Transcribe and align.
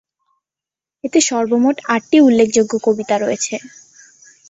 এতে 1.03 1.19
সর্বমোট 1.29 1.77
আটটি 1.87 2.17
উল্লেখযোগ্য 2.21 2.73
কবিতা 2.85 3.15
রয়েছে। 3.17 3.55